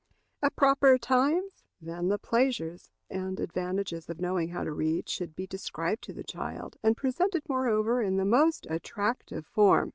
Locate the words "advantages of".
3.39-4.19